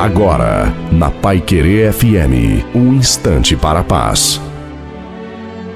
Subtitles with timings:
[0.00, 4.40] Agora, na Pai Querer FM, um instante para a paz.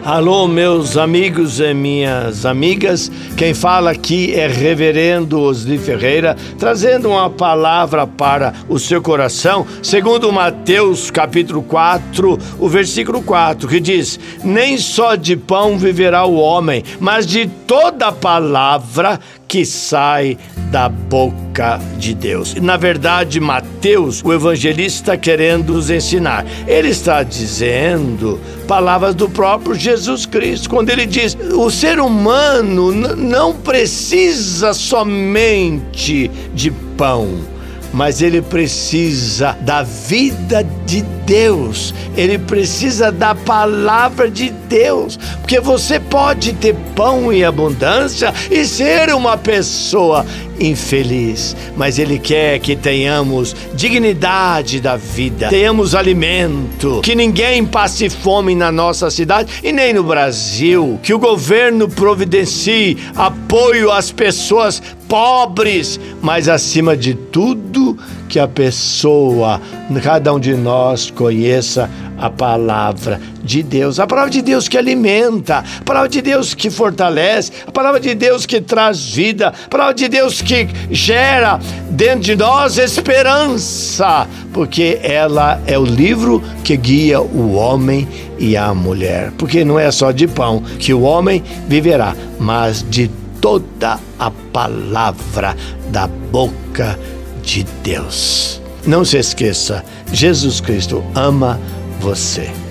[0.02, 3.12] Alô, meus amigos e minhas amigas.
[3.36, 10.32] Quem fala aqui é Reverendo Osli Ferreira, trazendo uma palavra para o seu coração, segundo
[10.32, 16.82] Mateus capítulo 4, o versículo 4, que diz: Nem só de pão viverá o homem,
[16.98, 20.36] mas de toda palavra que sai
[20.70, 22.54] da boca de Deus.
[22.56, 23.38] Na verdade,
[23.84, 26.46] Mateus, o evangelista, está querendo nos ensinar.
[26.66, 33.52] Ele está dizendo palavras do próprio Jesus Cristo, quando ele diz: o ser humano não
[33.52, 37.52] precisa somente de pão
[37.94, 46.00] mas ele precisa da vida de Deus, ele precisa da palavra de Deus, porque você
[46.00, 50.26] pode ter pão em abundância e ser uma pessoa
[50.58, 58.54] infeliz, mas Ele quer que tenhamos dignidade da vida, tenhamos alimento, que ninguém passe fome
[58.54, 66.00] na nossa cidade e nem no Brasil, que o governo providencie apoio às pessoas pobres,
[66.22, 67.96] mas acima de tudo,
[68.28, 69.60] que a pessoa,
[70.02, 75.58] cada um de nós, conheça a palavra de Deus, a palavra de Deus que alimenta,
[75.80, 79.94] a palavra de Deus que fortalece, a palavra de Deus que traz vida, a palavra
[79.94, 81.58] de Deus que gera
[81.90, 88.08] dentro de nós esperança, porque ela é o livro que guia o homem
[88.38, 89.32] e a mulher.
[89.38, 95.54] Porque não é só de pão que o homem viverá, mas de toda a palavra
[95.90, 96.98] da boca
[97.42, 98.60] de Deus.
[98.86, 101.60] Não se esqueça, Jesus Cristo ama
[102.00, 102.63] você.